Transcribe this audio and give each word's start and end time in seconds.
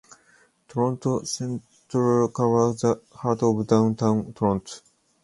Toronto 0.67 1.21
Centre 1.25 2.27
covers 2.29 2.81
the 2.81 2.99
heart 3.11 3.43
of 3.43 3.67
Downtown 3.67 4.33
Toronto. 4.33 4.73